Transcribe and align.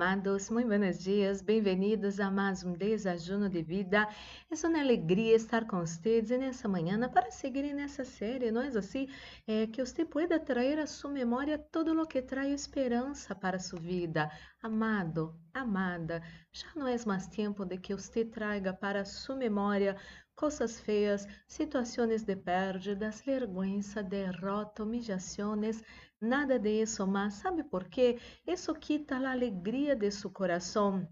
Amados, 0.00 0.48
muito 0.48 0.68
buenos 0.68 1.00
dias, 1.00 1.42
bem-vindos 1.42 2.20
a 2.20 2.30
mais 2.30 2.62
um 2.62 2.72
desajuno 2.72 3.48
de 3.48 3.64
vida. 3.64 4.08
É 4.48 4.68
uma 4.68 4.78
alegria 4.78 5.34
estar 5.34 5.66
com 5.66 5.80
vocês 5.80 6.30
nessa 6.30 6.68
manhã 6.68 6.96
para 7.10 7.32
seguir 7.32 7.74
nessa 7.74 8.04
série, 8.04 8.52
não 8.52 8.62
é 8.62 8.68
assim? 8.68 9.08
É, 9.44 9.66
que 9.66 9.84
você 9.84 10.04
pueda 10.04 10.38
trazer 10.38 10.78
a 10.78 10.86
sua 10.86 11.10
memória 11.10 11.58
todo 11.58 12.00
o 12.00 12.06
que 12.06 12.22
traz 12.22 12.48
esperança 12.60 13.34
para 13.34 13.58
sua 13.58 13.80
vida. 13.80 14.30
Amado, 14.62 15.34
amada, 15.52 16.22
já 16.52 16.68
não 16.76 16.86
é 16.86 16.96
mais 17.04 17.26
tempo 17.26 17.64
de 17.64 17.76
que 17.76 17.92
você 17.92 18.24
traga 18.24 18.72
para 18.72 19.04
sua 19.04 19.34
memória 19.34 19.96
coisas 20.38 20.78
feias, 20.78 21.26
situações 21.48 22.22
de 22.22 22.36
pérdidas, 22.36 23.20
vergüenza, 23.20 24.04
derrota, 24.04 24.84
humillações, 24.84 25.82
nada 26.20 26.58
de 26.58 26.82
isso, 26.82 27.06
mas 27.06 27.34
sabe 27.34 27.62
por 27.64 27.84
quê? 27.88 28.18
Isso 28.46 28.74
quita 28.74 29.16
a 29.16 29.32
alegria 29.32 29.94
de 29.94 30.10
seu 30.10 30.30
coração. 30.30 31.08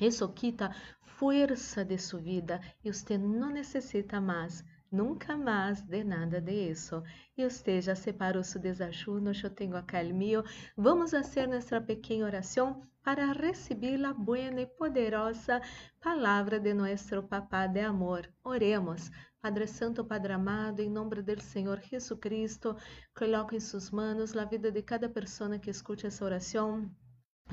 Isso 0.00 0.28
quita 0.32 0.74
força 1.02 1.84
de 1.84 1.98
sua 1.98 2.20
vida 2.20 2.60
e 2.84 2.92
você 2.92 3.16
não 3.18 3.50
necessita 3.50 4.20
mais 4.20 4.64
nunca 4.92 5.36
mais 5.36 5.80
de 5.82 6.04
nada 6.04 6.40
de. 6.40 7.02
E 7.36 7.48
você 7.48 7.80
já 7.80 7.94
separou 7.94 8.44
seu 8.44 8.60
desajuno, 8.60 9.32
eu 9.42 9.50
tenho 9.50 9.76
acá 9.76 10.02
meu. 10.04 10.44
Vamos 10.76 11.10
fazer 11.10 11.48
nossa 11.48 11.80
pequena 11.80 12.26
oração 12.26 12.82
para 13.02 13.32
receber 13.32 14.04
a 14.04 14.12
boa 14.12 14.38
e 14.38 14.66
poderosa 14.66 15.60
palavra 16.00 16.60
de 16.60 16.74
nosso 16.74 17.22
Papá 17.22 17.66
de 17.66 17.80
amor. 17.80 18.28
Oremos. 18.44 19.10
Padre 19.40 19.66
Santo, 19.66 20.04
Padre 20.04 20.34
amado, 20.34 20.80
em 20.80 20.88
nome 20.88 21.20
do 21.20 21.40
Senhor 21.40 21.80
Jesus 21.80 22.20
Cristo, 22.20 22.76
coloque 23.12 23.56
em 23.56 23.60
suas 23.60 23.90
mãos 23.90 24.36
a 24.36 24.44
vida 24.44 24.70
de 24.70 24.82
cada 24.82 25.08
pessoa 25.08 25.58
que 25.58 25.70
escute 25.70 26.06
essa 26.06 26.24
oração. 26.24 26.88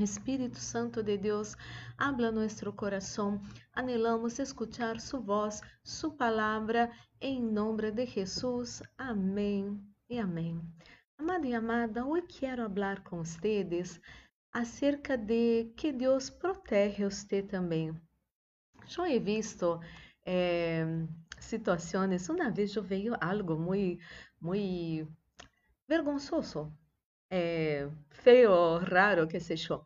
Espírito 0.02 0.58
Santo 0.58 1.04
de 1.04 1.18
Deus, 1.18 1.56
habla 1.98 2.32
nosso 2.32 2.72
coração. 2.72 3.42
Anelamos 3.74 4.40
escuchar 4.40 5.00
Sua 5.00 5.20
voz, 5.20 5.62
Sua 5.84 6.12
palavra, 6.12 6.90
em 7.20 7.42
nome 7.42 7.92
de 7.92 8.06
Jesus. 8.06 8.82
Amém 8.98 9.78
e 10.10 10.18
amém. 10.18 10.62
Amado 11.18 11.46
e 11.46 11.54
amada, 11.54 12.06
hoje 12.06 12.28
quero 12.28 12.70
falar 12.70 13.04
com 13.04 13.24
vocês 13.26 14.00
acerca 14.54 15.18
de 15.18 15.66
que 15.76 15.92
Deus 15.92 16.30
protege 16.30 17.04
você 17.04 17.44
também. 17.44 17.94
Já 18.86 19.10
he 19.10 19.20
visto 19.20 19.82
eh, 20.26 20.86
situações, 21.40 22.30
uma 22.30 22.50
vez 22.50 22.74
eu 22.74 22.84
veio 22.84 23.16
algo 23.20 23.58
muito, 23.58 24.02
muito 24.42 25.12
vergonzoso 25.88 26.74
é, 27.30 27.90
feio, 28.12 28.78
raro, 28.80 29.28
que 29.28 29.40
seja. 29.40 29.80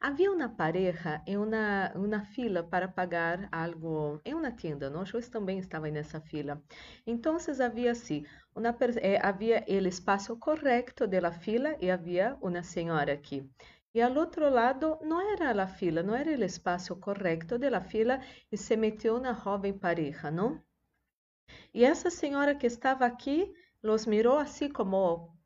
Havia 0.00 0.32
uma 0.32 0.48
pareja 0.48 1.22
em 1.26 1.36
uma, 1.36 1.92
uma 1.94 2.24
fila 2.24 2.62
para 2.62 2.88
pagar 2.88 3.48
algo 3.52 4.20
em 4.24 4.34
uma 4.34 4.50
tienda, 4.50 4.88
não? 4.88 5.04
Eu 5.12 5.30
também 5.30 5.58
estava 5.58 5.90
nessa 5.90 6.20
fila. 6.20 6.62
Então, 7.06 7.36
havia 7.62 7.92
assim, 7.92 8.24
uma, 8.54 8.74
eh, 9.02 9.18
havia 9.22 9.64
o 9.68 9.86
espaço 9.86 10.36
correto 10.38 11.06
da 11.06 11.30
fila 11.32 11.76
e 11.80 11.90
havia 11.90 12.36
uma 12.40 12.62
senhora 12.62 13.12
aqui. 13.12 13.48
E 13.94 14.00
ao 14.00 14.14
outro 14.14 14.48
lado 14.48 14.98
não 15.02 15.20
era 15.20 15.62
a 15.62 15.66
fila, 15.66 16.02
não 16.02 16.14
era 16.14 16.30
o 16.30 16.44
espaço 16.44 16.96
correto 16.96 17.58
da 17.58 17.80
fila 17.80 18.20
e 18.50 18.56
se 18.56 18.76
meteu 18.76 19.16
uma 19.16 19.34
jovem 19.34 19.76
pareja, 19.76 20.30
não? 20.30 20.62
E 21.74 21.84
essa 21.84 22.08
senhora 22.10 22.54
que 22.54 22.66
estava 22.66 23.04
aqui 23.04 23.52
los 23.82 24.06
mirou 24.06 24.38
assim 24.38 24.68
como 24.70 25.36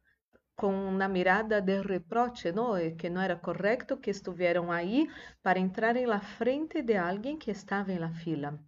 com 0.56 0.72
uma 0.88 1.08
mirada 1.08 1.60
de 1.60 1.80
reproche, 1.82 2.52
não? 2.52 2.74
que 2.96 3.10
não 3.10 3.20
era 3.20 3.36
correto 3.36 3.96
que 3.96 4.10
estiveram 4.10 4.70
aí 4.70 5.08
para 5.42 5.58
entrar 5.58 5.94
na 5.94 6.20
frente 6.20 6.82
de 6.82 6.96
alguém 6.96 7.36
que 7.36 7.50
estava 7.50 7.92
na 7.94 8.12
fila. 8.12 8.58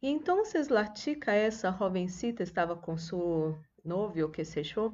E 0.00 0.08
então 0.08 0.42
a 0.42 0.94
chica, 0.94 1.32
essa 1.32 1.72
jovencita, 1.72 2.42
estava 2.42 2.76
com 2.76 2.96
seu 2.96 3.58
novio, 3.84 4.30
que 4.30 4.42
achou, 4.42 4.92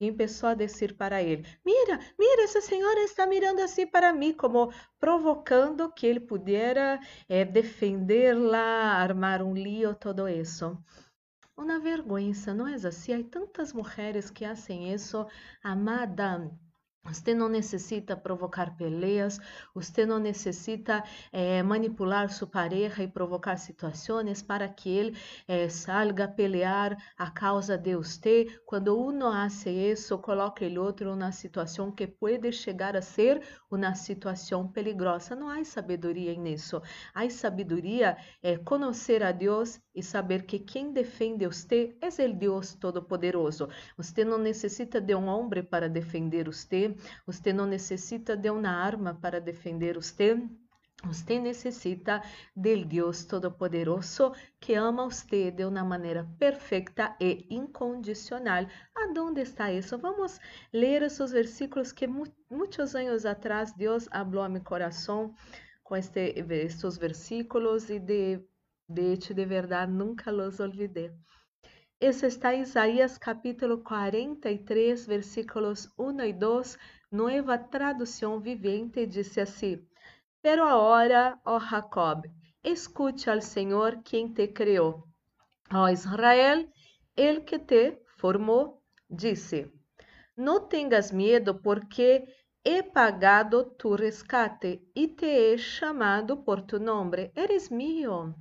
e 0.00 0.10
começou 0.10 0.48
a 0.48 0.54
dizer 0.54 0.96
para 0.96 1.22
ele: 1.22 1.46
Mira, 1.64 2.00
mira, 2.18 2.42
essa 2.42 2.60
senhora 2.60 3.00
está 3.00 3.26
mirando 3.26 3.60
assim 3.60 3.86
para 3.86 4.12
mim, 4.12 4.32
como 4.32 4.72
provocando 4.98 5.92
que 5.92 6.06
ele 6.06 6.20
pudesse 6.20 6.98
eh, 7.28 7.44
defendê-la, 7.44 8.58
armar 8.58 9.42
um 9.42 9.54
lío, 9.54 9.94
todo 9.94 10.28
isso. 10.28 10.76
Uma 11.56 11.78
vergonha, 11.78 12.32
não 12.54 12.68
é 12.68 12.74
assim? 12.74 13.14
Há 13.14 13.24
tantas 13.24 13.72
mulheres 13.72 14.30
que 14.30 14.44
fazem 14.46 14.92
isso, 14.92 15.26
amada. 15.62 16.50
Você 17.04 17.34
não 17.34 17.48
necessita 17.48 18.16
provocar 18.16 18.76
peleas, 18.76 19.40
você 19.74 20.06
não 20.06 20.20
necessita 20.20 21.02
eh, 21.32 21.60
manipular 21.60 22.30
sua 22.30 22.46
pareja 22.46 23.02
e 23.02 23.08
provocar 23.08 23.56
situações 23.56 24.40
para 24.40 24.68
que 24.68 24.88
ele 24.88 25.18
eh, 25.48 25.68
salga 25.68 26.24
a 26.24 26.28
pelear 26.28 26.96
a 27.18 27.28
causa 27.28 27.76
de 27.76 27.96
você. 27.96 28.46
Quando 28.64 28.96
um 28.96 29.20
faz 29.20 29.66
isso, 29.66 30.16
coloca 30.18 30.64
o 30.64 30.80
outro 30.80 31.16
na 31.16 31.32
situação 31.32 31.90
que 31.90 32.06
pode 32.06 32.52
chegar 32.52 32.96
a 32.96 33.02
ser 33.02 33.42
uma 33.68 33.94
situação 33.94 34.68
peligrosa. 34.68 35.34
Não 35.34 35.48
há 35.48 35.62
sabedoria 35.64 36.34
nisso. 36.34 36.80
Há 37.12 37.28
sabedoria 37.28 38.16
é 38.40 38.56
conhecer 38.58 39.24
a 39.24 39.32
Deus 39.32 39.80
e 39.94 40.02
saber 40.04 40.44
que 40.44 40.58
quem 40.60 40.92
defende 40.92 41.46
você 41.46 41.96
é 42.00 42.08
o 42.24 42.32
Deus 42.32 42.74
Todo-Poderoso. 42.74 43.68
Você 43.96 44.24
não 44.24 44.38
necessita 44.38 45.00
de 45.00 45.14
um 45.16 45.26
homem 45.26 45.64
para 45.64 45.88
defender 45.88 46.46
você. 46.46 46.91
Você 47.26 47.52
não 47.52 47.66
necessita 47.66 48.36
de 48.36 48.50
uma 48.50 48.70
arma 48.70 49.14
para 49.14 49.40
defender 49.40 49.94
você. 49.94 50.36
Você 51.04 51.40
necessita 51.40 52.22
do 52.54 52.84
Deus 52.84 53.24
Todo-Poderoso 53.24 54.32
que 54.60 54.74
ama 54.74 55.10
você 55.10 55.50
de 55.50 55.64
uma 55.64 55.82
maneira 55.82 56.28
perfeita 56.38 57.16
e 57.20 57.46
incondicional. 57.50 58.66
Aonde 58.94 59.40
está 59.40 59.72
isso? 59.72 59.98
Vamos 59.98 60.38
ler 60.72 61.02
esses 61.02 61.32
versículos 61.32 61.90
que 61.90 62.06
muitos 62.06 62.94
anos 62.94 63.26
atrás 63.26 63.72
Deus 63.72 64.04
falou 64.04 64.42
a 64.42 64.48
meu 64.48 64.62
coração 64.62 65.34
com 65.82 65.96
este, 65.96 66.34
estes 66.36 66.96
versículos 66.96 67.90
e 67.90 67.98
de, 67.98 68.40
de 68.88 69.12
hecho, 69.12 69.34
de 69.34 69.44
verdade, 69.44 69.90
nunca 69.90 70.30
los 70.30 70.60
olvidei. 70.60 71.10
Isso 72.02 72.26
está 72.26 72.52
em 72.52 72.62
Isaías 72.62 73.16
capítulo 73.16 73.78
43, 73.78 75.06
versículos 75.06 75.88
1 75.96 76.20
e 76.22 76.32
2, 76.32 76.76
nova 77.12 77.56
tradução 77.56 78.40
vivente, 78.40 79.06
disse 79.06 79.40
assim: 79.40 79.86
Pero 80.42 80.64
agora, 80.64 81.38
ó 81.44 81.60
Jacob, 81.60 82.24
escute 82.64 83.30
al 83.30 83.40
Senhor 83.40 84.02
quem 84.02 84.34
te 84.34 84.48
criou. 84.48 85.04
Ó 85.72 85.88
Israel, 85.88 86.68
el 87.16 87.44
que 87.44 87.60
te 87.60 88.02
formou, 88.16 88.82
disse: 89.08 89.72
Não 90.36 90.66
tengas 90.66 91.12
medo, 91.12 91.54
porque 91.62 92.26
he 92.64 92.82
pagado 92.82 93.76
tu 93.78 93.94
rescate 93.94 94.90
e 94.92 95.06
te 95.06 95.26
he 95.26 95.56
chamado 95.56 96.38
por 96.38 96.62
tu 96.62 96.80
nome. 96.80 97.30
Eres 97.36 97.70
mío. 97.70 98.34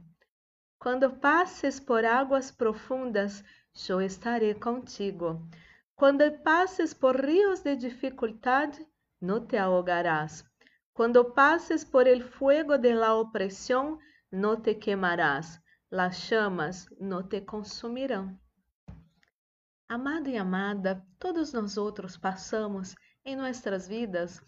Quando 0.81 1.11
passes 1.11 1.79
por 1.79 2.03
águas 2.03 2.49
profundas, 2.49 3.43
eu 3.87 4.01
estarei 4.01 4.55
contigo. 4.55 5.47
Quando 5.95 6.23
passes 6.39 6.91
por 6.91 7.23
rios 7.23 7.59
de 7.59 7.75
dificuldade, 7.75 8.83
não 9.21 9.45
te 9.45 9.57
ahogarás. 9.57 10.43
Quando 10.91 11.35
passes 11.35 11.85
por 11.85 12.07
el 12.07 12.23
fuego 12.23 12.79
de 12.79 12.95
la 12.95 13.13
opresión, 13.13 13.99
no 14.31 14.59
te 14.59 14.73
quemarás. 14.73 15.61
Las 15.91 16.15
chamas 16.15 16.89
no 16.99 17.21
te 17.21 17.41
consumirão. 17.41 18.35
Amado 19.87 20.29
e 20.29 20.35
amada, 20.35 21.05
todos 21.19 21.53
nós 21.53 21.77
outros 21.77 22.17
passamos 22.17 22.95
em 23.23 23.35
nossas 23.35 23.87
vidas 23.87 24.41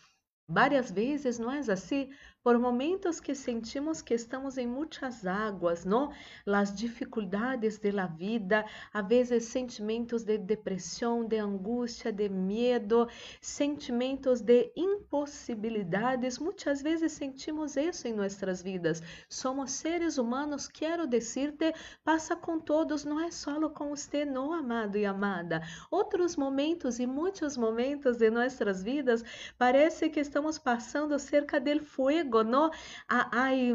várias 0.47 0.91
vezes, 0.91 1.37
não 1.37 1.51
é 1.51 1.59
assim? 1.59 2.11
Por 2.43 2.59
momentos 2.59 3.21
que 3.21 3.33
sentimos 3.33 4.01
que 4.01 4.13
estamos 4.13 4.57
em 4.57 4.67
muitas 4.67 5.25
águas, 5.25 5.85
não? 5.85 6.11
As 6.45 6.75
dificuldades 6.75 7.79
da 7.79 8.05
vida, 8.05 8.65
a 8.93 9.01
vezes 9.01 9.45
sentimentos 9.45 10.23
de 10.23 10.37
depressão, 10.37 11.25
de 11.25 11.37
angústia, 11.37 12.11
de 12.11 12.27
medo, 12.27 13.07
sentimentos 13.39 14.41
de 14.41 14.71
impossibilidades. 14.75 16.37
Muitas 16.37 16.81
vezes 16.81 17.13
sentimos 17.13 17.77
isso 17.77 18.07
em 18.07 18.13
nossas 18.13 18.61
vidas. 18.61 19.01
Somos 19.29 19.71
seres 19.71 20.17
humanos, 20.17 20.67
quero 20.67 21.07
dizer-te, 21.07 21.73
passa 22.03 22.35
com 22.35 22.59
todos, 22.59 23.05
não 23.05 23.19
é 23.19 23.31
só 23.31 23.53
com 23.69 23.95
você, 23.95 24.25
não, 24.25 24.51
amado 24.51 24.97
e 24.97 25.05
amada. 25.05 25.61
Outros 25.89 26.35
momentos 26.35 26.99
e 26.99 27.05
muitos 27.05 27.55
momentos 27.55 28.17
de 28.17 28.29
nossas 28.29 28.83
vidas, 28.83 29.23
parece 29.57 30.09
que 30.09 30.19
estamos 30.19 30.57
passando 30.57 31.17
cerca 31.19 31.59
del 31.59 31.81
fuego 32.33 32.43
no? 32.43 32.71
Hay 33.07 33.73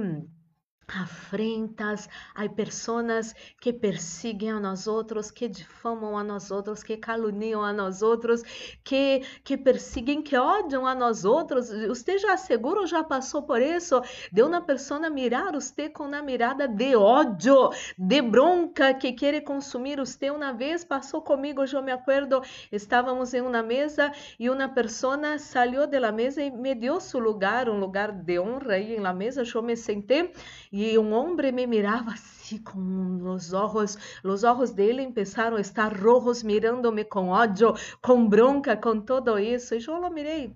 afrentas, 0.89 2.09
há 2.35 2.49
pessoas 2.49 3.35
que 3.61 3.73
perseguem 3.73 4.51
a 4.51 4.59
nós 4.59 4.87
outros, 4.87 5.31
que 5.31 5.47
difamam 5.49 6.17
a 6.17 6.25
nós 6.25 6.51
outros, 6.51 6.83
que 6.83 6.97
caluniam 6.97 7.63
a 7.63 7.73
nós 7.73 8.03
outros, 8.03 8.43
que, 8.83 9.23
que 9.45 9.57
perseguem, 9.57 10.23
que 10.23 10.37
odiam 10.37 10.87
a 10.87 10.95
nós 10.95 11.25
outros. 11.25 11.69
Você 11.87 12.19
já 12.19 12.37
seguro 12.37 12.87
já 12.87 13.05
passou 13.05 13.43
por 13.43 13.61
isso? 13.61 14.01
De 14.33 14.43
uma 14.43 14.63
pessoa 14.63 15.11
mirar 15.11 15.53
você 15.53 15.89
com 15.89 16.05
uma 16.05 16.23
mirada 16.23 16.67
de 16.67 16.97
ódio, 16.97 17.71
de 17.97 18.23
bronca, 18.23 18.95
que 18.95 19.13
quer 19.13 19.41
consumir 19.43 19.99
você. 19.99 20.31
Uma 20.31 20.53
vez 20.53 20.85
passou 20.85 21.21
comigo, 21.21 21.65
eu 21.71 21.83
me 21.83 21.93
acuerdo, 21.93 22.43
estávamos 22.73 23.35
em 23.35 23.43
uma 23.43 23.63
mesa 23.63 24.11
e 24.39 24.49
uma 24.49 24.69
pessoa 24.69 25.39
saiu 25.39 25.87
da 25.87 26.11
mesa 26.11 26.43
e 26.43 26.51
me 26.51 26.75
deu 26.75 27.01
seu 27.01 27.21
lugar, 27.21 27.69
um 27.69 27.79
lugar 27.79 28.13
de 28.13 28.39
honra 28.39 28.75
aí 28.75 28.99
na 28.99 29.13
mesa. 29.13 29.43
Eu 29.55 29.63
me 29.63 29.77
sentei 29.77 30.33
e 30.79 30.97
um 30.97 31.13
homem 31.13 31.51
me 31.51 31.67
mirava 31.67 32.13
assim 32.13 32.59
com 32.63 33.33
os 33.35 33.53
olhos, 33.53 33.99
os 34.23 34.45
olhos 34.45 34.71
dele 34.71 35.05
começaram 35.07 35.57
a 35.57 35.61
estar 35.61 35.93
rojos, 35.93 36.45
mirando-me 36.45 37.05
com 37.05 37.31
ódio, 37.31 37.75
com 38.01 38.29
bronca, 38.29 38.77
com 38.77 39.01
tudo 39.01 39.39
isso. 39.39 39.75
E 39.75 39.85
eu 39.85 39.99
lo 39.99 40.09
mirei. 40.09 40.55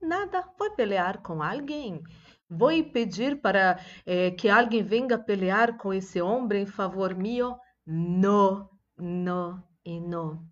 Nada, 0.00 0.48
vou 0.56 0.70
pelear 0.76 1.22
com 1.22 1.42
alguém. 1.42 2.02
Vou 2.48 2.70
pedir 2.84 3.40
para 3.40 3.80
eh, 4.06 4.30
que 4.30 4.48
alguém 4.48 4.82
venha 4.82 5.18
pelear 5.18 5.76
com 5.76 5.92
esse 5.92 6.20
homem 6.20 6.62
em 6.62 6.66
favor 6.66 7.14
mío? 7.14 7.56
Não, 7.84 8.70
não 8.96 9.62
e 9.84 10.00
não. 10.00 10.49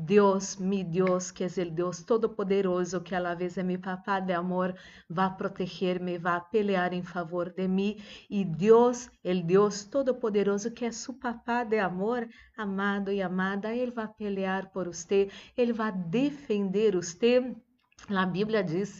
Deus, 0.00 0.56
mi 0.56 0.84
Deus, 0.84 1.32
que 1.32 1.42
é 1.42 1.46
o 1.48 1.70
Deus 1.72 2.04
Todo-Poderoso, 2.04 3.00
que 3.00 3.16
a 3.16 3.18
la 3.18 3.34
vez 3.34 3.58
é 3.58 3.64
mi 3.64 3.76
papá 3.76 4.20
de 4.20 4.32
amor, 4.32 4.72
vai 5.10 5.36
proteger-me, 5.36 6.16
vai 6.18 6.40
pelear 6.52 6.92
em 6.94 7.02
favor 7.02 7.50
de 7.50 7.66
mim. 7.66 7.96
E 8.30 8.44
Deus, 8.44 9.10
o 9.24 9.42
Deus 9.42 9.84
Todo-Poderoso, 9.84 10.70
que 10.70 10.84
é 10.84 10.92
su 10.92 11.14
papá 11.14 11.64
de 11.64 11.80
amor, 11.80 12.28
amado 12.56 13.10
e 13.10 13.20
amada, 13.20 13.74
Ele 13.74 13.90
vai 13.90 14.06
pelear 14.06 14.70
por 14.70 14.86
você, 14.86 15.28
Ele 15.56 15.72
vai 15.72 15.90
defender 15.90 16.94
você 16.94 17.56
a 18.06 18.24
Bíblia 18.24 18.62
diz 18.62 18.98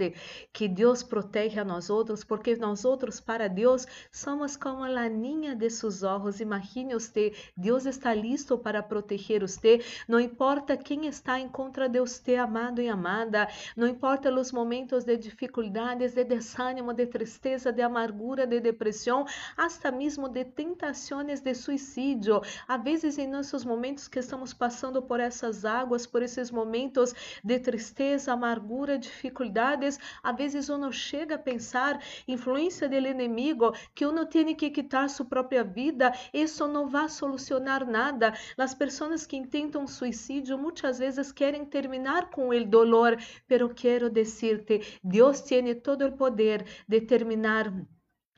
que 0.52 0.68
Deus 0.68 1.02
protege 1.02 1.58
a 1.58 1.64
nós 1.64 1.88
outros, 1.88 2.24
porque 2.24 2.56
nós 2.56 2.84
outros 2.84 3.20
para 3.20 3.48
Deus 3.48 3.86
somos 4.12 4.56
como 4.56 4.84
a 4.84 4.88
laninha 4.88 5.54
de 5.54 5.70
seus 5.70 6.02
olhos. 6.02 6.40
Imagine 6.40 6.94
você, 6.94 7.32
Deus 7.56 7.86
está 7.86 8.12
listo 8.12 8.58
para 8.58 8.82
proteger 8.82 9.40
você. 9.40 9.80
Não 10.06 10.20
importa 10.20 10.76
quem 10.76 11.06
está 11.06 11.38
em 11.38 11.48
contra 11.48 11.88
de 11.88 12.00
você, 12.00 12.36
amado 12.36 12.82
e 12.82 12.88
amada. 12.88 13.48
Não 13.76 13.86
importa 13.86 14.30
os 14.34 14.52
momentos 14.52 15.04
de 15.04 15.16
dificuldades, 15.16 16.14
de 16.14 16.24
desânimo, 16.24 16.92
de 16.92 17.06
tristeza, 17.06 17.72
de 17.72 17.80
amargura, 17.80 18.46
de 18.46 18.60
depressão, 18.60 19.24
hasta 19.56 19.90
mesmo 19.90 20.28
de 20.28 20.44
tentações 20.44 21.40
de 21.40 21.54
suicídio. 21.54 22.42
Há 22.66 22.76
vezes 22.76 23.16
em 23.16 23.26
nossos 23.26 23.64
momentos 23.64 24.06
que 24.06 24.18
estamos 24.18 24.52
passando 24.52 25.00
por 25.00 25.18
essas 25.18 25.64
águas, 25.64 26.06
por 26.06 26.22
esses 26.22 26.50
momentos 26.50 27.14
de 27.42 27.58
tristeza, 27.58 28.32
amargura, 28.32 28.87
dificuldades, 28.96 29.98
a 30.22 30.32
vezes 30.32 30.68
uno 30.68 30.92
chega 30.92 31.34
a 31.34 31.38
pensar 31.38 32.00
influência 32.26 32.88
do 32.88 32.94
inimigo, 32.94 33.74
que 33.94 34.06
uno 34.06 34.24
tem 34.24 34.54
que 34.54 34.70
quitar 34.70 35.10
sua 35.10 35.26
própria 35.26 35.64
vida, 35.64 36.12
isso 36.32 36.66
não 36.68 36.88
vai 36.88 37.08
solucionar 37.08 37.84
nada. 37.84 38.32
As 38.56 38.74
pessoas 38.74 39.26
que 39.26 39.44
tentam 39.46 39.86
suicídio 39.86 40.56
muitas 40.56 40.98
vezes 40.98 41.32
querem 41.32 41.64
terminar 41.64 42.30
com 42.30 42.48
o 42.48 42.64
dolor, 42.64 43.16
pero 43.46 43.68
quero 43.68 44.08
dizer-te, 44.08 44.98
Deus 45.02 45.40
tem 45.40 45.74
todo 45.74 46.06
o 46.06 46.12
poder 46.12 46.64
de 46.86 47.00
terminar 47.00 47.72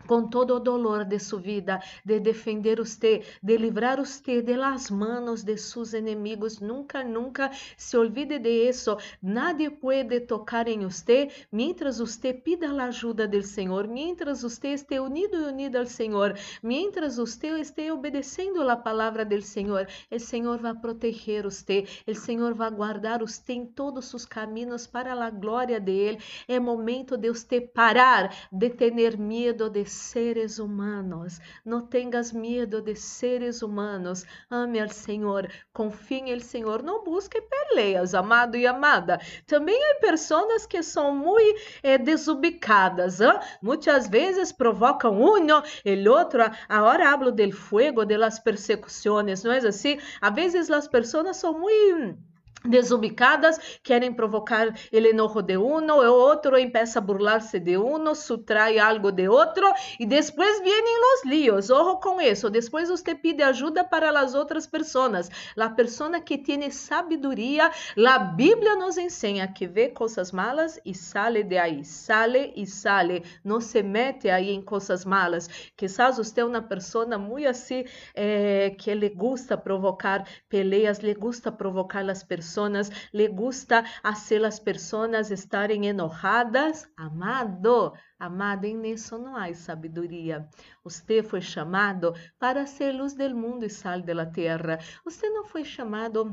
com 0.06 0.28
todo 0.28 0.54
o 0.56 0.60
dolor 0.60 1.04
de 1.04 1.18
sua 1.18 1.40
vida, 1.40 1.80
de 2.04 2.20
defender 2.20 2.78
você, 2.78 3.22
de 3.42 3.56
livrar 3.56 3.98
você 3.98 4.42
de 4.42 4.56
las 4.56 4.90
manos 4.90 5.42
de 5.42 5.56
seus 5.56 5.92
inimigos. 5.92 6.60
Nunca, 6.60 7.04
nunca 7.04 7.50
se 7.76 7.96
olvide 7.96 8.38
de 8.38 8.68
isso. 8.68 8.96
Nadie 9.22 9.70
pode 9.70 10.20
tocar 10.20 10.68
em 10.68 10.80
você 10.80 11.28
mientras 11.52 11.98
você 11.98 12.32
pida 12.32 12.68
a 12.70 12.84
ajuda 12.86 13.26
do 13.26 13.42
Senhor, 13.42 13.86
mientras 13.88 14.42
você 14.42 14.68
esteja 14.74 15.02
unido 15.02 15.36
e 15.36 15.44
unida 15.44 15.78
ao 15.78 15.86
Senhor, 15.86 16.34
mientras 16.62 17.16
você 17.16 17.48
esteja 17.58 17.94
obedecendo 17.94 18.68
a 18.68 18.76
palavra 18.76 19.24
do 19.24 19.40
Senhor. 19.40 19.86
O 20.10 20.18
Senhor 20.18 20.58
vai 20.58 20.74
proteger 20.74 21.44
você, 21.44 21.84
o 22.06 22.14
Senhor 22.14 22.54
vai 22.54 22.70
guardar 22.70 23.20
você 23.20 23.52
em 23.52 23.66
todos 23.66 24.12
os 24.14 24.24
caminhos 24.24 24.86
para 24.86 25.12
a 25.12 25.30
glória 25.30 25.80
dele. 25.80 26.18
É 26.46 26.58
momento 26.58 27.16
de 27.16 27.28
você 27.28 27.60
parar 27.60 28.48
de 28.52 28.70
ter 28.70 29.18
medo 29.18 29.68
de 29.68 29.84
seres 29.90 30.58
humanos. 30.58 31.40
Não 31.64 31.80
tenhas 31.86 32.32
medo 32.32 32.80
de 32.80 32.94
seres 32.94 33.62
humanos. 33.62 34.24
Ame 34.50 34.80
ao 34.80 34.88
Senhor, 34.88 35.50
confie 35.72 36.22
no 36.22 36.40
Senhor. 36.40 36.82
Não 36.82 37.04
busque 37.04 37.40
peleias, 37.40 38.14
amado 38.14 38.56
e 38.56 38.66
amada. 38.66 39.20
Também 39.46 39.76
há 39.76 40.00
pessoas 40.00 40.66
que 40.66 40.82
são 40.82 41.14
muito 41.14 41.60
eh, 41.82 41.98
desubicadas. 41.98 43.20
Hein? 43.20 43.38
Muitas 43.62 44.08
vezes 44.08 44.52
provocam 44.52 45.20
um, 45.20 45.46
e 45.84 46.08
outro. 46.08 46.42
Agora 46.68 47.10
hablo 47.10 47.32
del 47.32 47.52
fuego, 47.52 48.04
de 48.04 48.16
las 48.16 48.38
persecuções, 48.38 49.44
não 49.44 49.52
é 49.52 49.58
assim? 49.58 49.98
Às 50.20 50.34
vezes 50.34 50.70
as 50.70 50.88
pessoas 50.88 51.36
são 51.36 51.58
muito 51.58 52.29
desubicadas 52.64 53.58
querem 53.82 54.12
provocar 54.12 54.68
o 54.68 54.96
enojo 54.96 55.42
de 55.42 55.56
uno, 55.56 55.94
o 55.94 56.12
outro 56.12 56.58
empieza 56.58 56.98
a 56.98 57.02
burlar-se 57.02 57.58
de 57.58 57.76
uno, 57.76 58.14
sutrai 58.14 58.78
algo 58.78 59.10
de 59.10 59.28
outro 59.28 59.66
e 59.98 60.06
depois 60.06 60.60
vienen 60.60 61.00
os 61.14 61.24
líos. 61.24 61.70
Ojo 61.70 61.96
com 62.00 62.20
isso. 62.20 62.50
Depois 62.50 62.88
você 62.88 63.14
pide 63.14 63.42
ajuda 63.42 63.84
para 63.84 64.10
as 64.18 64.34
outras 64.34 64.66
pessoas. 64.66 65.30
A 65.56 65.70
pessoa 65.70 66.20
que 66.20 66.36
tem 66.36 66.70
sabedoria, 66.70 67.70
a 68.06 68.18
Bíblia 68.18 68.76
nos 68.76 68.98
ensina 68.98 69.48
que 69.48 69.66
vê 69.66 69.88
coisas 69.88 70.32
malas 70.32 70.80
e 70.84 70.94
sale 70.94 71.42
de 71.42 71.56
aí, 71.56 71.84
sale 71.84 72.52
e 72.56 72.66
sale. 72.66 73.22
Não 73.44 73.60
se 73.60 73.82
mete 73.82 74.28
aí 74.28 74.50
em 74.50 74.60
coisas 74.60 75.04
malas. 75.04 75.48
Quizás 75.76 76.18
você 76.18 76.40
é 76.40 76.44
uma 76.44 76.62
pessoa 76.62 77.06
muito 77.16 77.48
assim 77.48 77.84
eh, 78.14 78.74
que 78.78 78.94
le 78.94 79.08
gusta 79.08 79.56
provocar 79.56 80.26
peleas, 80.48 80.98
le 80.98 81.14
gusta 81.14 81.50
provocar 81.50 82.08
as 82.10 82.22
pessoas 82.22 82.39
personas, 82.40 82.90
le 83.12 83.28
gusta 83.28 83.84
hacer 84.02 84.40
las 84.40 84.58
personas 84.58 85.30
estarem 85.30 85.84
enojadas. 85.84 86.88
Amado, 86.96 87.92
amado, 88.18 88.64
em 88.64 88.92
isso 88.92 89.18
não 89.18 89.36
há 89.36 89.52
sabedoria. 89.52 90.48
Você 90.82 91.22
foi 91.22 91.42
chamado 91.42 92.14
para 92.38 92.66
ser 92.66 92.92
luz 92.92 93.12
del 93.12 93.34
mundo 93.34 93.66
e 93.66 93.70
sal 93.70 94.00
da 94.00 94.24
terra. 94.24 94.78
Você 95.04 95.28
não 95.28 95.44
foi 95.44 95.64
chamado 95.64 96.24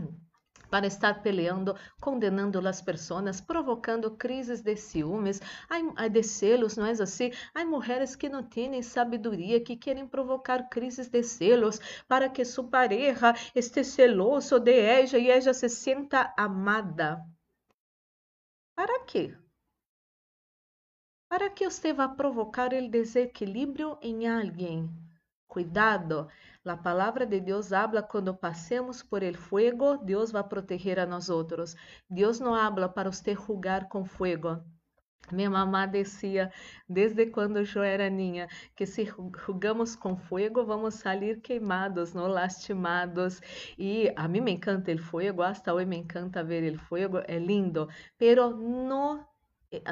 para 0.70 0.88
estar 0.88 1.22
peleando, 1.22 1.76
condenando 2.00 2.66
as 2.68 2.82
pessoas, 2.82 3.42
provocando 3.42 4.12
crises 4.12 4.62
de 4.62 4.76
ciúmes, 4.76 5.42
de 6.12 6.24
celos, 6.24 6.78
não 6.78 6.86
é 6.86 6.92
assim? 6.92 7.32
Há 7.54 7.66
mulheres 7.66 8.16
que 8.16 8.30
não 8.30 8.44
têm 8.44 8.82
sabedoria, 8.82 9.64
que 9.64 9.76
querem 9.76 10.08
provocar 10.08 10.70
crises 10.70 11.10
de 11.10 11.24
celos 11.24 11.80
para 12.08 12.30
que 12.30 12.44
sua 12.46 12.68
pareja 12.68 13.34
esteja 13.56 13.90
celoso 13.90 14.60
de 14.60 14.72
ella 14.72 15.18
e 15.18 15.30
ella 15.30 15.54
se 15.54 15.70
sinta 15.70 16.34
amada. 16.38 17.24
Para 18.76 19.00
quê? 19.06 19.36
Para 21.30 21.50
que 21.50 21.70
você 21.70 21.92
vá 21.92 22.08
provocar 22.08 22.74
o 22.74 22.90
desequilíbrio 22.90 23.98
em 24.02 24.28
alguém? 24.28 24.90
Cuidado, 25.48 26.28
a 26.70 26.78
palavra 26.78 27.26
de 27.26 27.40
Deus 27.40 27.72
habla 27.72 28.02
quando 28.02 28.36
passemos 28.36 29.04
por 29.04 29.24
el 29.24 29.36
fuego, 29.36 29.98
Deus 29.98 30.32
vai 30.32 30.44
proteger 30.44 31.00
a 31.00 31.06
nós 31.06 31.30
outros. 31.30 31.76
Deus 32.10 32.40
não 32.40 32.54
habla 32.54 32.90
para 32.90 33.12
você 33.12 33.34
julgar 33.36 33.88
com 33.88 34.04
fuego. 34.06 34.62
Minha 35.32 35.50
mamá 35.50 35.86
dizia, 35.86 36.52
desde 36.88 37.26
quando 37.26 37.60
eu 37.60 37.84
era 37.84 38.10
ninha, 38.10 38.48
que 38.76 38.86
se 38.86 39.06
jugamos 39.46 39.94
com 39.96 40.16
fogo, 40.16 40.66
vamos 40.66 40.96
sair 40.96 41.42
queimados, 41.42 42.14
não 42.14 42.28
lastimados. 42.28 43.42
E 43.78 44.12
a 44.16 44.28
mim 44.28 44.42
me 44.42 44.52
encanta 44.52 44.94
o 44.94 44.98
fogo, 44.98 45.42
hasta 45.42 45.74
hoje 45.74 45.86
me 45.86 45.98
encanta 45.98 46.44
ver 46.44 46.74
o 46.74 46.80
fogo, 46.80 47.22
é 47.28 47.38
lindo, 47.40 47.90
pero 48.18 48.56
não 48.56 49.28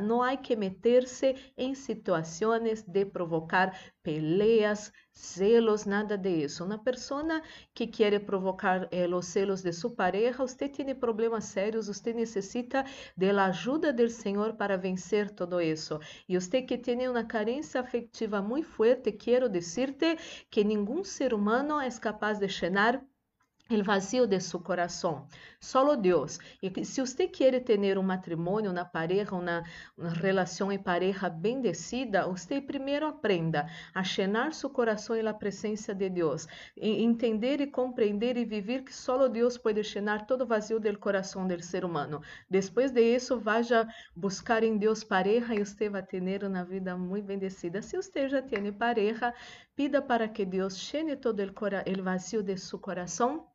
não 0.01 0.22
há 0.22 0.38
que 0.38 0.55
meter-se 0.55 1.36
em 1.58 1.75
situações 1.75 2.84
de 2.84 3.05
provocar 3.05 3.77
peleas, 4.01 4.91
celos, 5.12 5.86
nada 5.86 6.17
de 6.17 6.29
isso. 6.46 6.63
Uma 6.63 6.77
pessoa 6.77 7.41
que 7.74 7.88
quer 7.88 8.20
provocar 8.25 8.88
eh, 8.91 9.08
os 9.08 9.27
celos 9.27 9.62
de 9.62 9.72
sua 9.74 9.96
pareja, 9.96 10.38
você 10.38 10.70
tem 10.70 10.94
problemas 10.96 11.46
sérios, 11.46 11.88
você 11.88 12.13
necessita 12.13 12.86
da 13.17 13.46
ajuda 13.46 13.91
do 13.91 14.10
Senhor 14.10 14.53
para 14.53 14.77
vencer 14.77 15.32
todo 15.32 15.60
isso. 15.62 16.00
E 16.27 16.39
você 16.39 16.62
que 16.62 16.77
tem 16.77 17.08
uma 17.10 17.24
carência 17.24 17.82
afetiva 17.82 18.41
muito 18.41 18.67
forte, 18.67 19.12
quero 19.12 19.50
dizer-te 19.50 20.17
que 20.50 20.63
nenhum 20.63 21.03
ser 21.03 21.34
humano 21.34 21.79
é 21.79 21.89
capaz 22.00 22.39
de 22.39 22.48
llenar 22.48 23.03
el 23.67 23.81
vazio 23.81 24.27
de 24.27 24.39
su 24.39 24.62
coração. 24.62 25.27
Solo 25.60 25.95
Deus. 25.98 26.39
E 26.62 26.86
se 26.86 27.01
você 27.01 27.27
quer 27.27 27.60
ter 27.63 27.98
um 27.98 28.03
matrimônio, 28.03 28.69
uma 28.69 28.86
pareja, 28.86 29.34
uma, 29.34 29.63
relação 30.22 30.72
em 30.72 30.77
pareja 30.77 31.29
bendecida, 31.29 32.27
você 32.27 32.62
primeiro 32.62 33.07
aprenda 33.07 33.67
a 33.91 34.03
llenar 34.03 34.53
seu 34.53 34.69
coração 34.69 35.19
na 35.24 35.34
presença 35.34 35.95
de 35.95 36.10
Deus, 36.10 36.48
e 36.77 37.03
entender 37.03 37.60
e 37.60 37.65
compreender 37.65 38.38
e 38.38 38.45
viver 38.45 38.84
que 38.84 38.93
solo 38.93 39.27
Deus 39.27 39.57
pode 39.57 39.81
llenar 39.81 40.27
todo 40.27 40.41
o 40.41 40.45
vazio 40.45 40.79
do 40.79 41.00
coração 41.00 41.48
do 41.48 41.63
ser 41.63 41.84
humano. 41.84 42.22
Depois 42.48 42.91
de 42.91 43.01
isso, 43.01 43.39
vá 43.39 43.55
buscar 44.15 44.62
em 44.62 44.77
Deus 44.77 45.03
pareja 45.03 45.55
e 45.55 45.65
você 45.65 45.89
vai 45.89 46.03
ter 46.03 46.43
uma 46.43 46.63
vida 46.63 46.95
muito 46.95 47.25
bendecida. 47.25 47.81
Se 47.81 47.98
você 47.98 48.29
já 48.29 48.43
tem 48.43 48.72
pareja, 48.72 49.34
pida 49.75 50.01
para 50.03 50.27
que 50.27 50.45
Deus 50.45 50.75
llene 50.91 51.15
todo 51.15 51.39
o 51.41 52.03
vazio 52.03 52.43
de 52.43 52.57
seu 52.57 52.77
coração 52.77 53.48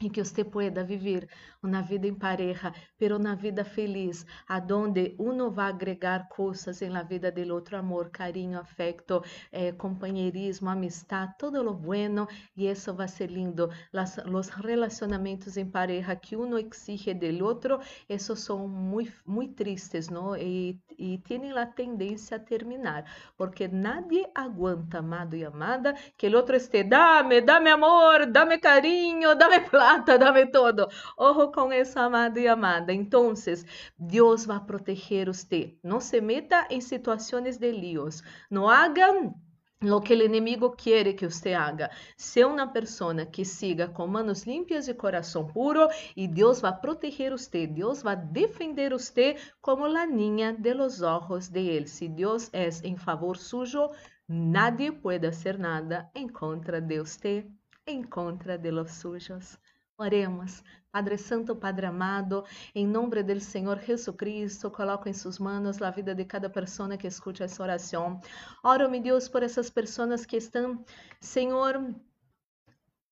em 0.00 0.08
que 0.08 0.24
você 0.24 0.44
pueda 0.44 0.82
viver 0.82 1.28
uma 1.62 1.80
vida 1.80 2.06
em 2.06 2.14
pareja, 2.14 2.72
pero 2.98 3.16
uma 3.16 3.34
vida 3.36 3.64
feliz, 3.64 4.26
aonde 4.48 5.14
uno 5.18 5.50
vai 5.50 5.70
agregar 5.70 6.28
coisas 6.28 6.82
em 6.82 6.90
la 6.90 7.02
vida 7.02 7.30
del 7.30 7.52
outro, 7.52 7.76
amor, 7.76 8.10
carinho, 8.10 8.58
afecto, 8.58 9.22
eh, 9.52 9.72
companheirismo, 9.72 10.68
amistad, 10.68 11.30
todo 11.38 11.62
lo 11.62 11.74
bueno, 11.74 12.26
e 12.56 12.68
isso 12.68 12.92
vai 12.92 13.08
ser 13.08 13.30
lindo. 13.30 13.70
Las, 13.92 14.18
los 14.26 14.50
relacionamentos 14.50 15.56
em 15.56 15.70
pareja 15.70 16.16
que 16.16 16.36
uno 16.36 16.58
exige 16.58 17.14
del 17.14 17.42
outro, 17.42 17.78
esses 18.08 18.40
são 18.40 18.68
muito, 18.68 19.12
muito 19.24 19.54
tristes, 19.54 20.08
não? 20.08 20.36
E, 20.36 20.78
e 20.98 21.18
têm 21.18 21.52
a 21.52 21.66
tendência 21.66 22.36
a 22.36 22.40
terminar, 22.40 23.04
porque 23.36 23.68
nadie 23.68 24.26
aguanta, 24.34 24.98
amado 24.98 25.36
e 25.36 25.44
amada, 25.44 25.94
que 26.16 26.26
o 26.28 26.36
outro 26.36 26.56
esteja, 26.56 26.84
dame, 26.84 27.40
dame 27.40 27.70
amor, 27.70 28.26
dame 28.26 28.58
carinho, 28.58 29.34
dame 29.34 29.60
plata, 29.60 29.83
plata, 29.84 30.16
dame 30.18 30.46
todo. 30.46 30.88
Ojo 31.16 31.52
con 31.52 31.72
eso, 31.72 32.00
amado 32.00 32.40
y 32.40 32.46
amada. 32.46 32.92
Entonces, 32.92 33.66
Dios 33.98 34.48
va 34.48 34.56
a 34.56 34.66
proteger 34.66 35.28
usted. 35.28 35.74
No 35.82 36.00
se 36.00 36.22
meta 36.22 36.66
en 36.70 36.80
situaciones 36.80 37.60
de 37.60 37.72
líos. 37.72 38.24
No 38.48 38.70
hagan 38.70 39.34
lo 39.80 40.00
que 40.00 40.14
el 40.14 40.22
enemigo 40.22 40.74
quiere 40.74 41.14
que 41.14 41.26
usted 41.26 41.52
haga. 41.52 41.90
Sea 42.16 42.46
una 42.46 42.72
persona 42.72 43.30
que 43.30 43.44
siga 43.44 43.92
con 43.92 44.10
manos 44.10 44.46
limpias 44.46 44.88
y 44.88 44.94
corazón 44.94 45.48
puro 45.52 45.88
y 46.14 46.28
Dios 46.28 46.64
va 46.64 46.70
a 46.70 46.80
proteger 46.80 47.34
usted. 47.34 47.68
Dios 47.68 48.02
va 48.06 48.12
a 48.12 48.16
defender 48.16 48.94
usted 48.94 49.36
como 49.60 49.86
la 49.86 50.06
niña 50.06 50.54
de 50.54 50.74
los 50.74 51.02
ojos 51.02 51.52
de 51.52 51.76
él. 51.76 51.88
Si 51.88 52.08
Dios 52.08 52.48
es 52.52 52.82
en 52.84 52.96
favor 52.96 53.36
suyo, 53.36 53.90
nadie 54.26 54.92
puede 54.92 55.28
hacer 55.28 55.58
nada 55.58 56.10
en 56.14 56.30
contra 56.30 56.80
de 56.80 57.02
usted, 57.02 57.44
en 57.84 58.04
contra 58.04 58.56
de 58.56 58.72
los 58.72 58.90
suyos. 58.90 59.58
Oremos. 59.96 60.62
Padre 60.90 61.16
Santo, 61.16 61.54
Padre 61.54 61.86
amado, 61.86 62.44
em 62.74 62.86
nome 62.86 63.22
do 63.22 63.40
Senhor 63.40 63.78
Jesucristo, 63.80 64.70
coloco 64.70 65.08
em 65.08 65.12
suas 65.12 65.38
mãos 65.38 65.80
a 65.82 65.90
vida 65.90 66.14
de 66.14 66.24
cada 66.24 66.50
pessoa 66.50 66.96
que 66.96 67.06
escute 67.06 67.42
essa 67.42 67.62
oração. 67.62 68.20
Oro, 68.62 68.90
meu 68.90 69.00
Deus, 69.00 69.28
por 69.28 69.42
essas 69.42 69.70
pessoas 69.70 70.26
que 70.26 70.36
estão, 70.36 70.84
Senhor, 71.20 71.94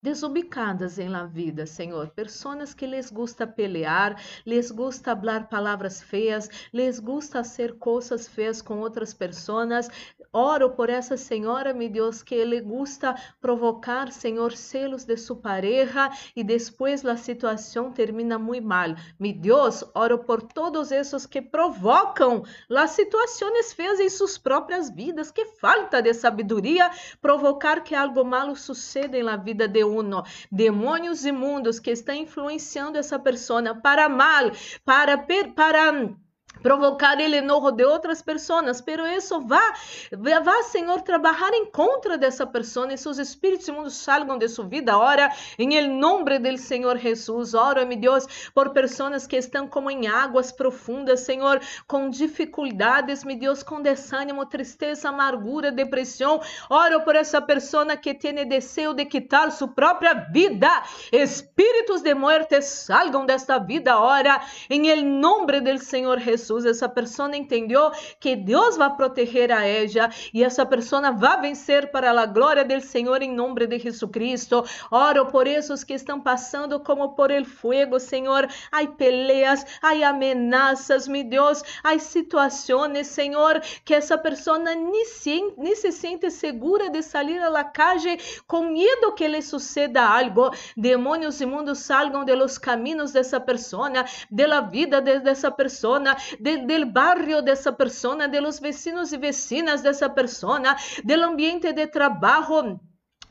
desubicadas 0.03 0.99
em 0.99 1.09
la 1.09 1.25
vida, 1.25 1.65
Senhor. 1.65 2.09
Pessoas 2.11 2.75
que 2.75 2.87
les 2.87 3.11
gusta 3.11 3.47
pelear, 3.47 4.21
les 4.45 4.71
gusta 4.71 5.13
hablar 5.13 5.49
palavras 5.49 6.03
feias, 6.03 6.51
les 6.73 6.99
gusta 6.99 7.39
hacer 7.39 7.79
coisas 7.79 8.27
feias 8.27 8.61
com 8.61 8.81
outras 8.81 9.15
pessoas. 9.15 9.89
Oro 10.33 10.71
por 10.71 10.89
essa 10.89 11.17
senhora, 11.17 11.73
meu 11.75 11.91
Deus, 11.91 12.23
que 12.23 12.43
le 12.45 12.61
gusta 12.61 13.15
provocar, 13.41 14.11
Senhor, 14.11 14.57
celos 14.57 15.05
de 15.05 15.17
sua 15.17 15.37
pareja 15.37 16.11
e 16.35 16.43
depois 16.43 17.05
a 17.05 17.17
situação 17.17 17.93
termina 17.93 18.39
muito 18.39 18.67
mal. 18.67 18.97
Meu 19.21 19.35
Deus, 19.35 19.85
oro 19.95 20.19
por 20.19 20.43
todos 20.43 20.91
esses 20.91 21.27
que 21.27 21.43
provocam 21.43 22.43
as 22.75 22.91
situações 22.93 23.73
feias 23.73 24.01
em 24.01 24.09
suas 24.09 24.39
próprias 24.39 24.91
vidas. 24.91 25.31
Que 25.31 25.45
falta 25.45 26.01
de 26.01 26.15
sabedoria 26.15 26.91
provocar 27.21 27.85
que 27.85 27.95
algo 27.95 28.25
malo 28.25 28.57
suceda 28.57 29.23
la 29.23 29.37
vida 29.37 29.69
de 29.69 29.85
uno, 29.93 30.25
demônios 30.51 31.25
imundos 31.25 31.79
que 31.79 31.91
estão 31.91 32.15
influenciando 32.15 32.99
essa 32.99 33.19
pessoa 33.19 33.75
para 33.75 34.09
mal, 34.09 34.51
para 34.85 35.19
para 35.55 36.17
provocar 36.63 37.21
el 37.21 37.35
enojo 37.35 37.73
de 37.73 37.85
outras 37.85 38.23
pessoas, 38.23 38.81
pero 38.81 39.07
isso 39.07 39.41
vá, 39.41 39.75
vá, 40.13 40.63
Senhor, 40.65 41.01
trabalhar 41.03 41.53
em 41.53 41.67
contra 41.67 42.17
dessa 42.17 42.47
pessoa 42.47 42.93
e 42.93 42.97
seus 42.97 43.19
espíritos 43.19 43.69
imundos 43.69 43.95
salgam 43.95 44.39
de 44.39 44.49
sua 44.49 44.67
vida. 44.67 44.97
Ora, 44.97 45.31
em 45.59 45.75
el 45.75 45.89
nome 45.89 46.39
do 46.39 46.59
Senhor 46.59 46.99
Jesus, 46.99 47.55
ora, 47.55 47.85
meu 47.85 47.99
Deus, 47.99 48.27
por 48.55 48.71
pessoas 48.71 49.27
que 49.27 49.37
estão 49.37 49.67
como 49.67 49.91
em 49.91 50.07
águas 50.07 50.53
profundas, 50.53 51.21
Senhor, 51.21 51.61
com 51.87 52.09
dificuldades, 52.11 53.25
meu 53.25 53.37
Deus, 53.39 53.63
com 53.63 53.81
desânimo, 53.81 54.47
tristeza, 54.47 55.09
amargura, 55.09 55.73
depressão. 55.73 56.41
Oro 56.71 57.01
por 57.03 57.17
essa 57.17 57.41
pessoa 57.41 57.97
que 57.97 58.15
tem 58.15 58.35
desejo 58.47 58.95
de 58.95 59.05
quitar 59.05 59.51
sua 59.51 59.69
própria 59.69 60.15
vida. 60.15 60.83
Espíritos 61.11 62.03
de 62.03 62.15
morte 62.15 62.61
salgam 62.63 63.27
desta 63.27 63.59
vida, 63.59 63.99
ora, 63.99 64.41
em 64.71 64.89
el 64.89 65.05
nome 65.05 65.61
do 65.61 65.79
Senhor 65.79 66.19
Jesus. 66.21 66.42
Jesus, 66.43 66.67
essa 66.67 66.89
pessoa 66.89 67.35
entendeu 67.37 67.93
que 68.19 68.35
Deus 68.35 68.77
vai 68.77 68.95
proteger 68.95 69.53
a 69.53 69.65
ela 69.65 70.11
e 70.35 70.43
essa 70.43 70.67
pessoa 70.67 71.11
vai 71.13 71.41
vencer 71.41 71.91
para 71.91 72.11
a 72.11 72.27
glória 72.27 72.65
do 72.65 72.81
Senhor 72.81 73.23
em 73.23 73.33
nome 73.33 73.67
de 73.67 73.79
Jesucristo. 73.79 74.65
Oro 74.91 75.27
por 75.27 75.47
esses 75.47 75.85
que 75.85 75.95
estão 75.95 76.21
passando 76.21 76.81
como 76.81 77.15
por 77.15 77.31
el 77.31 77.45
fuego, 77.45 77.99
Senhor. 77.99 78.49
Há 78.71 78.87
peleas, 78.87 79.65
há 79.81 79.91
amenazas, 80.09 81.09
meu 81.09 81.25
Deus, 81.25 81.63
há 81.83 81.99
situações, 81.99 83.07
Senhor, 83.07 83.61
que 83.85 83.95
essa 83.95 84.19
pessoa 84.19 84.59
nem 84.59 85.05
se, 85.05 85.53
nem 85.57 85.75
se 85.75 85.93
sente 85.93 86.31
segura 86.31 86.91
de 86.91 87.03
sair 87.03 87.39
à 87.39 87.49
la 87.49 87.65
calle 87.65 88.19
com 88.47 88.71
medo 88.71 89.13
que 89.13 89.27
lhe 89.27 89.43
suceda 89.43 90.03
algo. 90.03 90.51
Demônios 90.77 91.41
imundos 91.41 91.81
salgam 91.81 92.25
de 92.25 92.35
los 92.35 92.59
caminhos 92.59 93.13
dessa 93.13 93.41
pessoa, 93.41 93.91
de 94.31 94.47
la 94.47 94.61
vida 94.61 95.01
de, 95.01 95.21
dessa 95.21 95.51
pessoa, 95.51 96.03
de, 96.39 96.59
del 96.59 96.87
barrio 96.87 97.43
dessa 97.43 97.77
persona, 97.77 98.29
de 98.29 98.41
los 98.41 98.61
vecinos 98.61 99.13
y 99.13 99.17
vecinas 99.17 99.83
dessa 99.83 100.15
persona, 100.15 100.77
del 101.05 101.23
ambiente 101.23 101.73
de 101.73 101.87
trabajo 101.87 102.81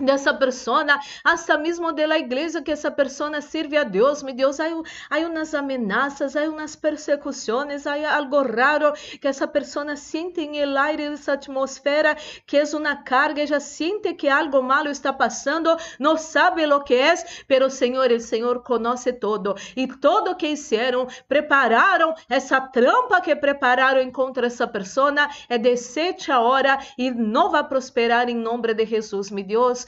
dessa 0.02 0.34
persona, 0.34 1.00
hasta 1.24 1.58
mesmo 1.58 1.92
de 1.92 2.08
la 2.08 2.18
igreja 2.18 2.62
que 2.62 2.72
essa 2.72 2.92
persona 2.92 3.42
sirve 3.42 3.78
a 3.78 3.84
Deus, 3.84 4.24
meu 4.24 4.36
Deus, 4.36 4.60
há, 4.60 4.66
há 5.10 5.18
umas 5.20 5.54
ameaças, 5.54 6.36
há 6.36 6.44
umas 6.44 6.76
persecuções, 6.76 7.86
há 7.86 8.16
algo 8.16 8.42
raro 8.42 8.94
que 9.20 9.28
essa 9.28 9.48
persona 9.48 9.96
sente 9.96 10.42
em 10.42 10.58
el 10.58 10.78
aire 10.78 11.10
dessa 11.10 11.34
atmosfera 11.34 12.16
que 12.46 12.58
é 12.58 12.64
uma 12.76 12.96
carga, 12.96 13.46
já 13.46 13.60
sente 13.60 14.14
que 14.14 14.28
algo 14.28 14.62
malo 14.62 14.90
está 14.90 15.12
passando, 15.12 15.76
não 16.00 16.18
sabe 16.18 16.66
o 16.66 16.82
que 16.82 16.96
é, 16.96 17.14
pero 17.48 17.70
Senhor, 17.70 18.12
o 18.12 18.20
Senhor 18.20 18.64
conhece 18.64 19.14
todo. 19.14 19.56
E 19.76 19.88
todo 19.88 20.36
que 20.36 20.48
fizeram, 20.48 21.08
prepararam 21.28 22.14
essa 22.30 22.60
trampa 22.62 23.22
que 23.22 23.36
prepararam 23.36 24.10
contra 24.12 24.48
essa 24.48 24.68
persona, 24.68 25.30
é 25.50 25.58
desete 25.58 26.32
a 26.32 26.40
hora 26.40 26.80
e 26.98 27.12
não 27.12 27.50
vai 27.52 27.64
prosperar 27.64 28.30
em 28.30 28.36
nome 28.36 28.74
de 28.74 28.86
Jesus, 28.86 29.32
meu 29.32 29.44
Deus. 29.44 29.86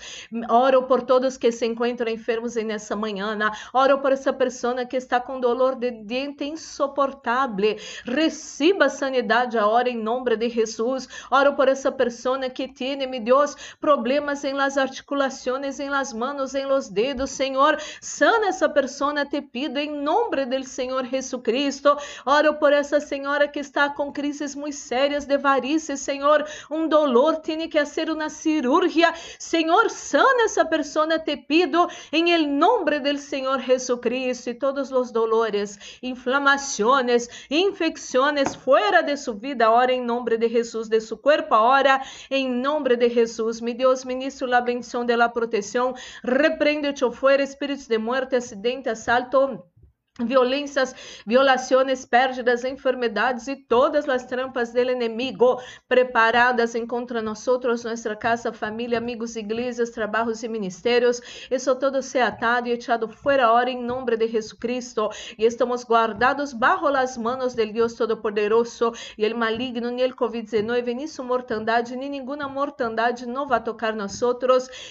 Oro 0.49 0.83
por 0.83 1.03
todos 1.03 1.37
que 1.37 1.51
se 1.51 1.65
encontram 1.65 2.11
enfermos 2.11 2.55
nessa 2.55 2.95
manhã. 2.95 3.37
Oro 3.73 3.99
por 3.99 4.11
essa 4.11 4.33
pessoa 4.33 4.85
que 4.85 4.97
está 4.97 5.19
com 5.19 5.39
dolor 5.39 5.75
de 5.75 5.91
dente 5.91 6.43
insuportável. 6.45 7.75
Receba 8.05 8.89
sanidade 8.89 9.57
agora 9.57 9.89
em 9.89 9.97
nome 9.97 10.35
de 10.35 10.49
Jesus. 10.49 11.07
Oro 11.29 11.53
por 11.53 11.67
essa 11.67 11.91
pessoa 11.91 12.49
que 12.49 12.67
tem, 12.67 13.05
meu 13.07 13.21
Deus, 13.21 13.55
problemas 13.79 14.43
em 14.43 14.53
las 14.53 14.77
articulações, 14.77 15.79
em 15.79 15.89
las 15.89 16.13
manos, 16.13 16.55
em 16.55 16.65
los 16.65 16.89
dedos. 16.89 17.31
Senhor, 17.31 17.77
sana 18.01 18.47
essa 18.47 18.69
pessoa, 18.69 19.25
te 19.25 19.41
pido 19.41 19.77
em 19.79 19.91
nome 19.91 20.45
do 20.45 20.63
Senhor 20.63 21.05
Jesucristo. 21.05 21.95
Oro 22.25 22.55
por 22.55 22.73
essa 22.73 22.99
senhora 22.99 23.47
que 23.47 23.59
está 23.59 23.89
com 23.89 24.11
crises 24.11 24.55
muito 24.55 24.75
sérias 24.75 25.25
de 25.25 25.37
varices, 25.37 25.99
Senhor. 25.99 26.45
Um 26.69 26.87
dolor 26.87 27.37
tem 27.37 27.67
que 27.67 27.85
ser 27.85 28.09
uma 28.09 28.29
cirurgia. 28.29 29.13
Senhor, 29.37 29.82
sana 29.89 30.45
essa 30.45 30.65
persona, 30.65 31.19
te 31.19 31.37
pido, 31.37 31.87
em 32.11 32.31
el 32.31 32.47
nombre 32.47 32.99
del 32.99 33.19
Senhor 33.19 33.59
Jesucristo, 33.59 34.49
e 34.49 34.53
todos 34.53 34.91
os 34.91 35.11
dolores, 35.11 35.99
inflamações, 36.01 37.27
infecções, 37.49 38.55
fuera 38.55 39.01
de 39.01 39.17
sua 39.17 39.35
vida, 39.35 39.69
ora 39.69 39.91
em 39.91 40.01
nome 40.01 40.37
de 40.37 40.49
Jesus, 40.49 40.87
de 40.87 40.99
seu 41.01 41.17
corpo, 41.17 41.55
ora 41.55 42.01
em 42.29 42.49
nome 42.49 42.95
de 42.95 43.09
Jesus. 43.09 43.61
Mi 43.61 43.73
Deus, 43.73 44.05
ministro 44.05 44.47
la 44.47 44.61
bendición 44.61 45.05
de 45.05 45.17
la 45.17 45.31
protección, 45.31 45.93
reprende-te 46.23 47.09
fuera 47.11 47.43
espíritos 47.43 47.87
de 47.87 47.97
muerte, 47.97 48.37
acidente, 48.37 48.89
assalto, 48.89 49.72
violências, 50.19 50.93
violações, 51.25 52.05
pérdidas, 52.05 52.63
enfermedades 52.63 53.47
e 53.47 53.55
todas 53.55 54.07
as 54.07 54.23
trampas 54.23 54.71
do 54.71 54.79
inimigo 54.79 55.59
preparadas 55.89 56.73
contra 56.87 57.19
nós 57.19 57.43
nossa 57.47 58.15
casa, 58.15 58.53
família, 58.53 58.99
amigos, 58.99 59.35
igrejas, 59.35 59.89
trabalhos 59.89 60.43
e 60.43 60.47
ministérios. 60.47 61.19
Isso 61.49 61.75
todo 61.75 62.03
se 62.03 62.19
atado 62.19 62.67
e 62.67 62.73
echado 62.73 63.07
fora 63.07 63.51
hora 63.51 63.71
em 63.71 63.83
nome 63.83 64.15
de 64.15 64.27
Jesus 64.27 64.53
Cristo. 64.53 65.09
E 65.35 65.45
estamos 65.45 65.83
guardados 65.83 66.53
bajo 66.53 66.85
as 66.87 67.17
manos 67.17 67.55
del 67.55 67.73
Deus 67.73 67.95
Todo-Poderoso 67.95 68.93
e 69.17 69.25
ele 69.25 69.33
maligno, 69.33 69.89
nem 69.89 70.01
el 70.01 70.15
Covid-19, 70.15 70.95
nem 70.95 71.07
sua 71.07 71.25
mortandade, 71.25 71.95
nem 71.95 72.09
nenhuma 72.09 72.47
mortandade 72.47 73.25
não 73.25 73.47
vai 73.47 73.63
tocar 73.63 73.95
nós 73.95 74.21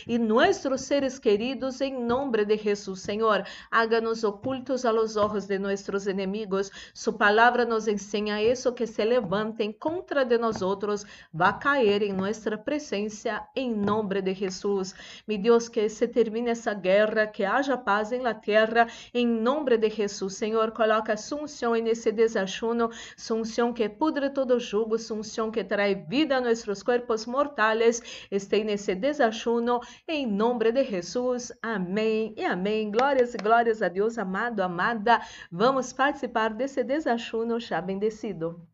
e 0.06 0.18
nossos 0.18 0.80
seres 0.80 1.18
queridos 1.18 1.80
em 1.80 2.04
nome 2.04 2.44
de 2.44 2.56
Jesus, 2.56 3.02
Senhor. 3.02 3.44
Haga-nos 3.70 4.24
ocultos 4.24 4.84
a 4.84 4.90
los 4.90 5.11
los 5.12 5.16
ojos 5.16 5.46
de 5.46 5.58
nuestros 5.58 6.06
enemigos. 6.06 6.72
Su 6.94 7.16
palabra 7.16 7.64
nos 7.64 7.86
enseña 7.86 8.40
eso 8.40 8.74
que 8.74 8.86
se 8.86 9.04
levanta 9.04 9.62
en 9.62 9.72
contra 9.72 10.24
de 10.24 10.38
nosotros 10.38 11.06
va 11.38 11.48
a 11.48 11.58
caer 11.58 12.02
en 12.02 12.16
nuestra 12.16 12.62
presencia 12.62 13.48
en 13.54 13.82
nombre 13.82 14.22
de 14.22 14.34
Jesús. 14.34 14.94
Mi 15.26 15.36
Dios, 15.36 15.68
que 15.68 15.88
se 15.88 16.08
termine 16.08 16.52
essa 16.52 16.74
guerra, 16.74 17.30
que 17.30 17.44
haja 17.44 17.84
paz 17.84 18.12
en 18.12 18.22
la 18.22 18.40
tierra 18.40 18.86
em 19.12 19.26
nome 19.26 19.76
de 19.76 19.90
Jesus. 19.90 20.34
Senhor, 20.34 20.72
coloca 20.72 21.16
sunção 21.16 21.74
nesse 21.74 22.10
desajuno, 22.12 22.90
sunção 23.16 23.72
que 23.72 23.88
pudre 23.88 24.30
todo 24.30 24.58
jugo, 24.58 24.98
sunção 24.98 25.50
que 25.50 25.64
trae 25.64 25.94
vida 25.94 26.36
a 26.36 26.40
nossos 26.40 26.82
corpos 26.82 27.26
mortais, 27.26 28.02
este 28.30 28.64
nesse 28.64 28.94
desajuno 28.94 29.80
em 30.08 30.26
nome 30.26 30.72
de 30.72 30.84
Jesus. 30.84 31.52
Amém 31.62 32.34
e 32.36 32.44
amém. 32.44 32.90
Glórias 32.90 33.34
e 33.34 33.36
glórias 33.36 33.82
a 33.82 33.88
Deus, 33.88 34.16
amado, 34.16 34.60
amado 34.60 35.01
amada, 35.02 35.20
vamos 35.50 35.92
participar 35.92 36.54
desse 36.54 36.84
desajuno 36.84 37.58
já 37.58 37.80
bendecido. 37.80 38.68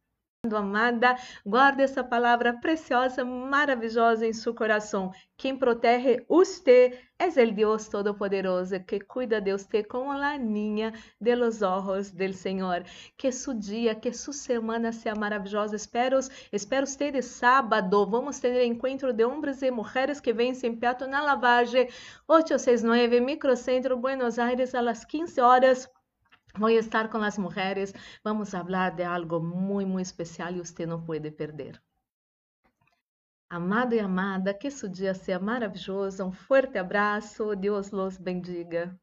Amada, 0.55 1.17
guarde 1.45 1.83
essa 1.83 2.05
palavra 2.05 2.53
preciosa, 2.53 3.25
maravilhosa 3.25 4.25
em 4.25 4.33
seu 4.33 4.55
coração. 4.55 5.11
Quem 5.37 5.59
protege 5.59 6.25
você 6.29 6.97
é 7.19 7.27
o 7.27 7.53
Deus 7.53 7.89
Todo-Poderoso 7.89 8.79
que 8.85 9.01
cuida 9.01 9.41
de 9.41 9.51
você 9.51 9.83
como 9.83 10.13
a 10.13 10.39
niña 10.39 10.93
de 11.21 11.35
los 11.35 11.61
ojos 11.61 12.13
del 12.13 12.35
Senhor. 12.35 12.85
Que 13.17 13.33
seu 13.33 13.53
dia, 13.53 13.97
que 13.97 14.13
sua 14.13 14.33
semana 14.33 14.93
seja 14.93 15.17
maravilhosa. 15.17 15.75
Espero, 15.75 16.21
espero 16.53 16.87
de 16.87 17.21
sábado. 17.21 18.07
Vamos 18.09 18.39
ter 18.39 18.65
encontro 18.65 19.13
de 19.13 19.25
homens 19.25 19.61
e 19.61 19.73
mulheres 19.73 20.21
que 20.21 20.33
vencem 20.33 20.77
peato 20.77 21.09
na 21.09 21.21
lavagem 21.21 21.89
869 22.29 23.21
Microcentro 23.21 23.97
Buenos 23.97 24.39
Aires 24.39 24.73
las 24.73 25.05
15 25.05 25.41
horas. 25.41 25.98
Voy 26.59 26.77
a 26.77 26.81
estar 26.81 27.09
con 27.09 27.21
las 27.21 27.39
mujeres, 27.39 27.95
vamos 28.25 28.53
a 28.53 28.59
hablar 28.59 28.97
de 28.97 29.05
algo 29.05 29.41
muy, 29.41 29.87
muy 29.87 30.03
especial 30.03 30.57
y 30.57 30.61
usted 30.61 30.89
no 30.89 31.05
puede 31.05 31.31
perder. 31.31 31.81
Amado 33.49 33.95
e 33.95 34.01
amada, 34.01 34.53
que 34.53 34.67
esse 34.67 34.89
dia 34.89 35.15
seja 35.15 35.39
maravilhoso. 35.39 36.27
Um 36.27 36.33
forte 36.33 36.77
abraço. 36.77 37.57
Deus 37.57 37.91
los 37.93 38.19
bendiga. 38.19 38.95